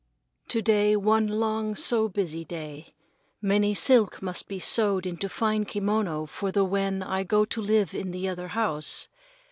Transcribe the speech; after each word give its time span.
To 0.47 0.63
day 0.63 0.95
one 0.95 1.27
long 1.27 1.75
so 1.75 2.09
busy 2.09 2.43
day. 2.43 2.87
Many 3.39 3.75
silk 3.75 4.19
must 4.19 4.47
be 4.47 4.59
sewed 4.59 5.05
into 5.05 5.29
fine 5.29 5.63
kimono 5.63 6.25
for 6.25 6.51
the 6.51 6.65
when 6.65 7.03
I 7.03 7.21
go 7.23 7.45
to 7.45 7.61
live 7.61 7.93
in 7.93 8.11
other 8.27 8.47
house. 8.47 9.09